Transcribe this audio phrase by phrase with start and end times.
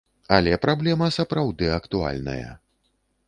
[0.37, 2.49] Але праблема сапраўды актуальная.